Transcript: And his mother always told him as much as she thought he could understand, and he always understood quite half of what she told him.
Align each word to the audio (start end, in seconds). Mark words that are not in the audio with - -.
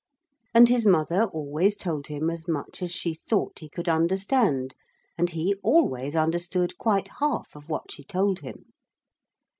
And 0.55 0.67
his 0.67 0.83
mother 0.83 1.25
always 1.25 1.77
told 1.77 2.07
him 2.07 2.31
as 2.31 2.47
much 2.47 2.81
as 2.81 2.89
she 2.91 3.13
thought 3.13 3.59
he 3.59 3.69
could 3.69 3.87
understand, 3.87 4.73
and 5.15 5.29
he 5.29 5.53
always 5.61 6.15
understood 6.15 6.75
quite 6.79 7.09
half 7.19 7.55
of 7.55 7.69
what 7.69 7.91
she 7.91 8.03
told 8.03 8.39
him. 8.39 8.73